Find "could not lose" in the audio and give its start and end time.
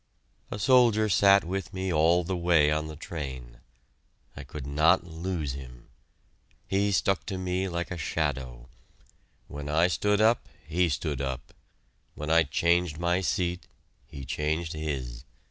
4.43-5.53